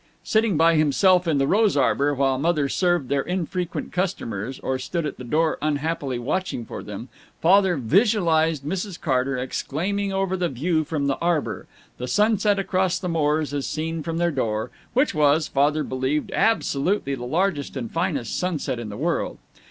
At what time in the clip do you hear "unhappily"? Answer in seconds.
5.61-6.17